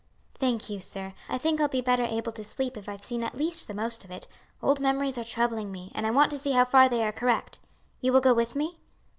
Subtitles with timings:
[0.33, 3.37] "Thank you, sir, I think I'll be better able to sleep if I've seen at
[3.37, 4.27] least the most of it;
[4.59, 7.59] old memories are troubling me, and I want to see how far they are correct
[7.99, 8.79] You will go with me?"